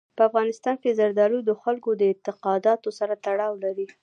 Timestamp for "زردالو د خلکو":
0.99-1.89